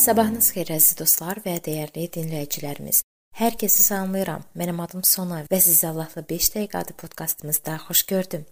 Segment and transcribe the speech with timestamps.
[0.00, 3.02] Sabahınız xeyir əziz dostlar və dəyərli dinləyicilərimiz.
[3.36, 4.46] Hər kəsi salamlayıram.
[4.56, 8.46] Mənim adım Sona və sizi Allahla 5 dəqiqə adlı podkastımızda xoş gördüm.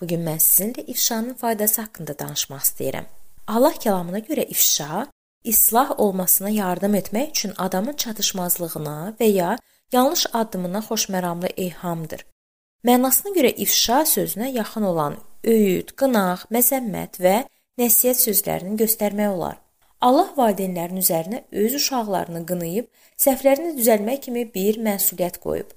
[0.00, 3.06] Bu gün mən sizinlə ifşanın faydası haqqında danışmaq istəyirəm.
[3.46, 5.04] Allah kəlamına görə ifşa
[5.44, 9.52] islah olmasına yardım etmək üçün adamın çatışmazlığına və ya
[9.92, 12.26] yanlış addımına xoşməramlı eyhamdır.
[12.84, 17.38] Mənasına görə ifşa sözünə yaxın olan öyüd, qınaq, məzəmmət və
[17.78, 19.58] nəsihət sözlərini göstərmək olar.
[20.00, 22.86] Allah valideynlərin üzərinə öz uşaqlarını qınayıb,
[23.18, 25.72] səhvlərini düzəltmək kimi bir məsuliyyət qoyub.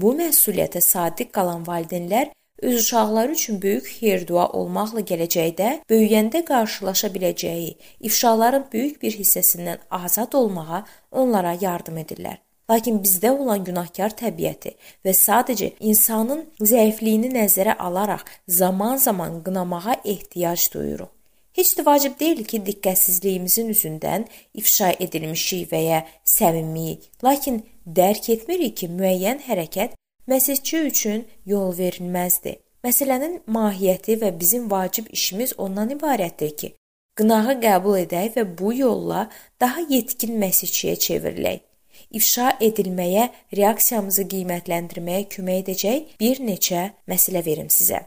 [0.00, 2.30] Bu məsuliyyətə sadiq qalan valideynlər
[2.62, 7.74] öz uşaqları üçün böyük xeyir-dua olmaqla gələcəkdə böyüyəndə qarşılaşa biləcəyi
[8.08, 12.38] ifşaların böyük bir hissəsindən azad olmağa onlara yardım edirlər.
[12.70, 14.72] Lakin bizdə olan günahkar təbiəti
[15.04, 21.15] və sadəcə insanın zəifliyini nəzərə alaraq zaman-zaman qınamağa ehtiyac duyuruq.
[21.56, 24.26] Heç də vacib deyil ki, diqqətsizliyimizin üzündən
[24.60, 27.10] ifşa edilmişik və ya səmimiyik.
[27.24, 27.62] Lakin
[27.98, 29.96] dərk etmirik ki, müəyyən hərəkət
[30.28, 32.58] məsihçi üçün yol verilməzdir.
[32.84, 36.74] Məsələnin mahiyyəti və bizim vacib işimiz ondan ibarətdir ki,
[37.18, 41.64] qınağı qəbul edək və bu yolla daha yetkin məsihçiyə çevrilək
[42.10, 48.02] ifşa edilməyə, reaksiyamızı qiymətləndirməyə kömək edəcək bir neçə məsələ verim sizə.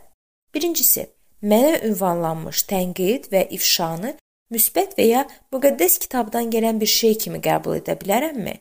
[0.54, 1.08] Birincisi,
[1.42, 4.16] mənə ünvanlanmış tənqid və ifşanı
[4.54, 5.22] müsbət və ya
[5.54, 8.56] müqəddəs kitabdan gələn bir şey kimi qəbul edə bilərəmmi?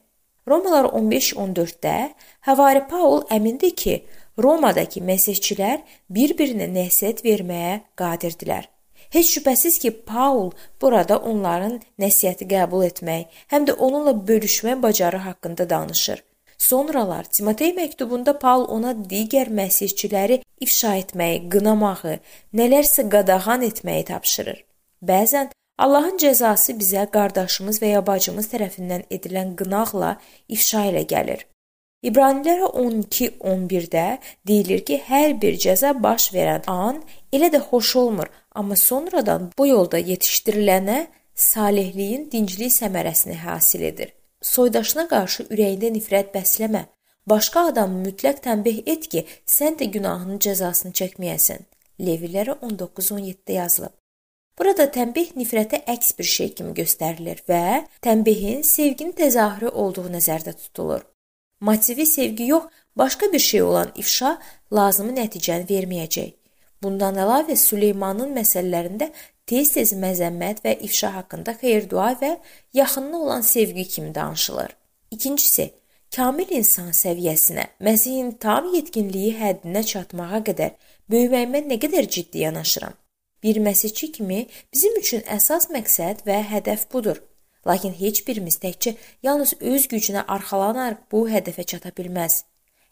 [0.48, 1.96] Romalar 15-14-də
[2.48, 3.96] Həvari Paul əmindir ki,
[4.38, 5.82] Romadakı məsihçilər
[6.14, 8.68] bir-birinə nəsihət verməyə qadirdirlər.
[9.10, 15.70] Heç şübhəsiz ki, Paul burada onların nəsihəti qəbul etmək, həm də onunla bölüşmək bacarığı haqqında
[15.70, 16.24] danışır.
[16.58, 22.18] Sonralar Timotey məktubunda Paul ona digər məsihçiləri ifşa etməyi, qınamağı,
[22.58, 24.58] nələrsə qadağan etməyi tapşırır.
[25.10, 30.16] Bəzən Allahın cəzası bizə qardaşımız və ya bacımız tərəfindən edilən qınaqla
[30.48, 31.46] ifşa ilə gəlir.
[32.02, 34.06] İbranilərə 12:11-də
[34.46, 37.00] deyilir ki, hər bir cəza baş verən an
[37.32, 41.00] elə də xoş olmur, amma sonradan bu yolda yetişdirilənə
[41.34, 44.17] salihliyin dinclik səmərəsini hasil edir.
[44.42, 46.84] Soydaşına qarşı ürəyində nifrət bəsləmə.
[47.26, 51.66] Başqa adamı mütləq tənbih et ki, sən də günahının cəzasını çəkməyəsən.
[52.00, 53.94] Levilərə 19:17-də yazılıb.
[54.58, 61.02] Burada tənbih nifrətə əks bir şey kimi göstərilir və tənbihin sevginin təzahürü olduğu nəzərdə tutulur.
[61.60, 62.64] Motivi sevgi yox,
[62.96, 64.38] başqa bir şey olan ifşa
[64.72, 66.32] lazımi nəticəni verməyəcək.
[66.82, 69.10] Bundan əlavə Süleymanın məsələlərində
[69.48, 72.32] tez-tez məzəmmət və ifşa haqqında xeyir-dua və
[72.74, 74.76] yaxınına olan sevgi kimi danışılır.
[75.10, 75.70] İkincisi,
[76.16, 80.76] kamil insan səviyyəsinə, Məsihin tam yetkinliyi həddinə çatmağa qədər
[81.10, 82.92] böyüməyimə nə qədər ciddi yanaşıram.
[83.42, 87.22] Bir məsihçi kimi bizim üçün əsas məqsəd və hədəf budur.
[87.66, 92.42] Lakin heç birimiz təkcə yalnız öz gücünə arxalanaraq bu hədəfə çata bilməz.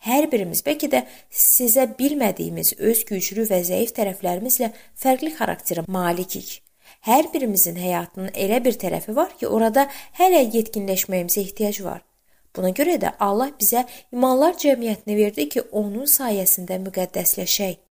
[0.04, 1.02] Hər birimiz bəlkə də
[1.32, 6.60] sizə bilmədiyimiz öz güclü və zəif tərəflərimizlə fərqli xarakterə malikik.
[7.06, 9.86] Hər birimizin həyatının elə bir tərəfi var ki, orada
[10.18, 12.04] hələ yetkinləşməyimizə ehtiyac var.
[12.56, 17.82] Buna görə də Allah bizə imanlar cəmiyyətini verdi ki, onun sayəsində müqəddəsləşək.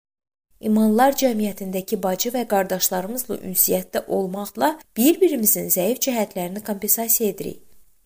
[0.65, 7.59] İmanlar cəmiyyətindəki bacı və qardaşlarımızla ünsiyyətdə olmaqla bir-birimizin zəif cəhətlərini kompensasiya edirik.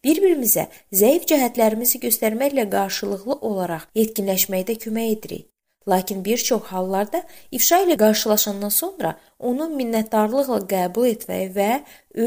[0.06, 5.48] Bir-birimizə zəif cəhətlərimizi göstərməklə qarşılıqlı olaraq yetkinləşməkdə kömək edirik.
[5.90, 11.70] Lakin bir çox hallarda ifşa ilə qarşılaşandan sonra onu minnətdarlıqla qəbul etmək və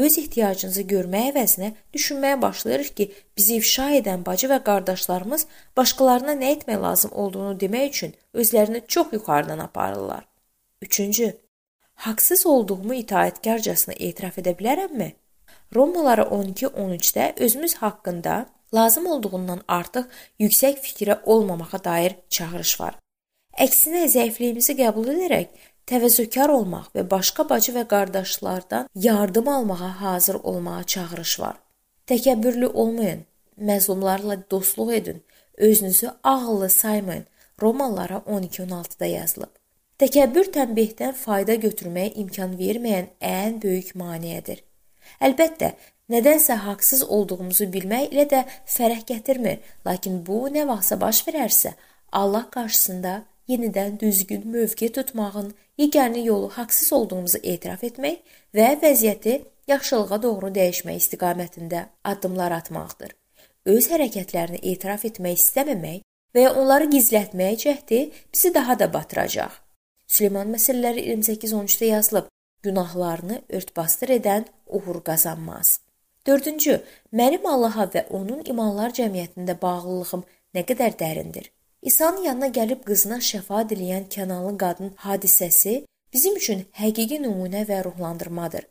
[0.01, 5.47] öz ehtiyacınızı görmək əvəzinə düşünməyə başlayırıq ki, bizi ifşa edən bacı və qardaşlarımız
[5.77, 10.27] başqalarına nə etmək lazım olduğunu demək üçün özlərini çox yuxarıdan aparırlar.
[10.81, 11.33] Üçüncü,
[11.93, 15.13] haqsız olduğumu itaətkarcasına etiraf edə bilərəmmi?
[15.75, 20.05] Romalara 12-13-də özümüz haqqında lazım olduğundan artıq
[20.39, 22.97] yüksək fikrə olmamağa dair çağırış var.
[23.53, 25.51] Əksinə zəifliyimizi qəbul edərək
[25.89, 31.55] təvəzzökar olmaq və başqa bacı və qardaşlardan yardım almağa hazır olmağa çağırış var.
[32.07, 33.25] Təkəbbürlü olmayın,
[33.57, 35.23] məzlumlarla dostluq edin,
[35.57, 37.25] özünüzü ağıllı saymayın.
[37.61, 39.51] Romalılara 12-16-da yazılıb.
[40.01, 44.63] Təkəbbür tənbihdən fayda götürməyə imkan verməyən ən böyük maneədir.
[45.21, 45.73] Əlbəttə,
[46.09, 48.43] nədənsə haqsız olduğumuzu bilmək elə də
[48.75, 51.73] fərəh gətirmir, lakin bu nə vaxtsa baş verərsə,
[52.11, 60.21] Allah qarşısında yenidən düzgün mövqe tutmağın yeganə yolu haqsız olduğumuzu etiraf etmək və vəziyyəti yaxşılığa
[60.23, 63.11] doğru dəyişmək istiqamətində addımlar atmaqdır.
[63.65, 66.01] Öz hərəkətlərini etiraf etmək istəməmək
[66.35, 67.99] və ya onları gizlətməyə cəhdi
[68.33, 69.51] bizi daha da batıracaq.
[70.07, 72.27] Süleyman məsələləri 28-13-də yazılıb.
[72.63, 75.79] Günahlarını örtbasdır edən uğur qazanmaz.
[76.27, 76.77] Dördüncü,
[77.13, 80.23] mənim Allaha və onun imanlar cəmiyyətində bağlılığım
[80.55, 81.49] nə qədər dərindir.
[81.81, 85.73] İsa'nın yanına gəlib qızına şəfa diləyən Kənanlı qadın hadisəsi
[86.13, 88.63] bizim üçün həqiqi nümunə və ruhlandırmadır.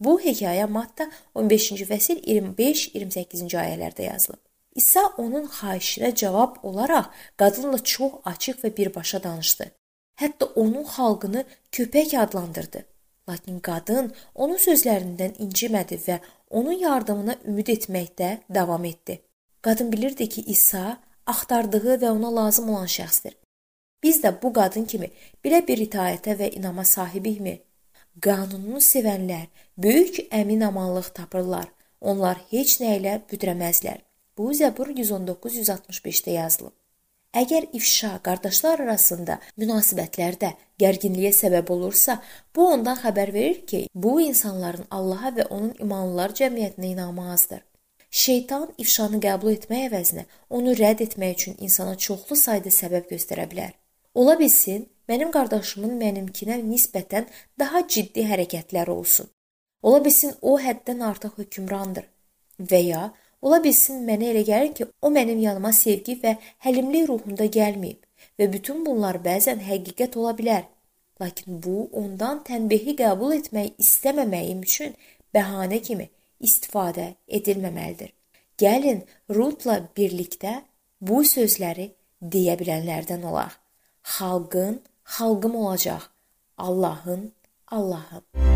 [0.00, 4.42] Bu hekayə Matta 15-ci fəsil 25-28-ci ayələrdə yazılıb.
[4.74, 7.06] İsa onun xahişinə cavab olaraq
[7.36, 9.70] qadınla çox açıq və birbaşa danışdı.
[10.20, 12.84] Hətta onun xalqını köpək adlandırdı.
[13.28, 16.20] Lakin qadın onun sözlərindən incimədi və
[16.50, 19.18] onun yardımına ümid etməkdə davam etdi.
[19.62, 23.34] Qadın bilirdi ki, İsa axtardığı və ona lazım olan şəxsdir.
[24.02, 25.10] Biz də bu qadın kimi
[25.44, 27.58] belə bir itaətə və inama sahibikmi?
[28.22, 29.46] Qanununu sevənlər
[29.76, 31.66] böyük əminamanlıq tapırlar.
[32.00, 33.98] Onlar heç nə ilə büdrəməzlər.
[34.38, 36.74] Bu Zəbur 119-165-də yazılıb.
[37.36, 42.14] Əgər ifşa qardaşlar arasında münasibətlərdə gərginliyə səbəb olursa,
[42.56, 47.60] bu ondan xəbər verir ki, bu insanların Allaha və onun imanlılar cəmiyyətinə inamı azdır.
[48.10, 53.76] Şeytan ifşanı qəbul etmək əvəzinə onu rədd etmək üçün insana çoxlu sayda səbəb göstərə bilər.
[54.14, 57.28] Ola bilsin, mənim qardaşımın mənimkinə nisbətən
[57.60, 59.28] daha ciddi hərəkətləri olsun.
[59.82, 62.08] Ola bilsin o həddən artıq hökmrandır
[62.72, 63.02] və ya
[63.42, 68.00] Ola bilsin mənə elə gəlir ki, o mənim yanıma sevgi və həlimlik ruhunda gəlməyib
[68.40, 70.64] və bütün bunlar bəzən həqiqət ola bilər.
[71.20, 74.96] Lakin bu ondan tənbihi qəbul etmək istəməməyim üçün
[75.34, 76.10] bəhanə kimi
[76.40, 78.12] istifadə edilməməlidir.
[78.60, 80.58] Gəlin Rutla birlikdə
[81.00, 81.90] bu sözləri
[82.20, 83.56] deyə bilənlərdən olaq.
[84.16, 84.80] Xalqın
[85.16, 86.10] xalqım olacaq.
[86.58, 87.32] Allahın
[87.68, 88.55] Allahım.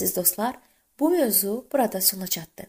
[0.00, 0.58] Əziz dostlar,
[1.00, 2.66] bu mövzu burada sona çatdı.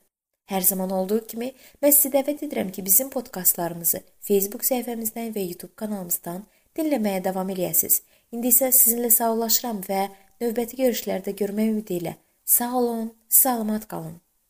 [0.51, 5.75] Hər zaman olduğu kimi mən sizi dəvət edirəm ki, bizim podkastlarımızı Facebook səhifəmizdən və YouTube
[5.80, 6.44] kanalımızdan
[6.75, 8.01] dinləməyə davam eləyəsiniz.
[8.36, 10.01] İndi isə sizinlə sağollaşıram və
[10.44, 14.19] növbəti görüşlərdə görmək ümidi ilə sağ olun, salamat qalın.